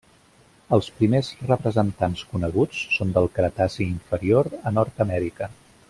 Els 0.77 0.87
primers 1.01 1.29
representants 1.49 2.23
coneguts 2.31 2.81
són 2.95 3.13
del 3.19 3.31
Cretaci 3.37 3.87
Inferior 3.93 4.51
a 4.63 4.75
Nord-amèrica. 4.81 5.57